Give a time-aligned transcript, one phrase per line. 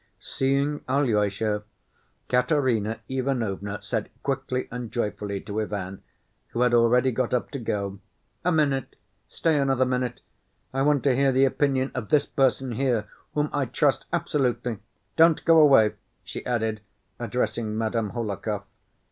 [0.19, 1.61] Seeing Alyosha,
[2.27, 6.01] Katerina Ivanovna said quickly and joyfully to Ivan,
[6.47, 7.99] who had already got up to go,
[8.43, 8.95] "A minute!
[9.27, 10.21] Stay another minute!
[10.73, 14.79] I want to hear the opinion of this person here whom I trust absolutely.
[15.17, 15.93] Don't go away,"
[16.23, 16.81] she added,
[17.19, 18.63] addressing Madame Hohlakov.